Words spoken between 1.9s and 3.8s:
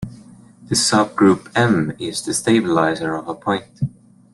is the stabilizer of a point.